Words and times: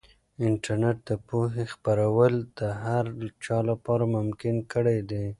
انټرنیټ 0.47 0.97
د 1.09 1.11
پوهې 1.27 1.65
خپرول 1.73 2.33
د 2.59 2.61
هر 2.83 3.05
چا 3.45 3.57
لپاره 3.69 4.03
ممکن 4.15 4.55
کړي 4.73 4.99
دي. 5.09 5.25